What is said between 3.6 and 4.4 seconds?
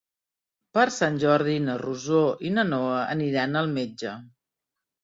al metge.